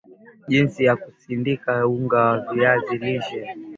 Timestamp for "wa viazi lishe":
2.31-3.41